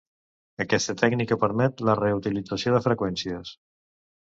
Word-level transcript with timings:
Aquesta 0.63 0.95
tècnica 1.01 1.37
permet 1.43 1.85
la 1.91 1.97
reutilització 2.01 2.77
de 2.79 2.83
freqüències. 2.89 3.55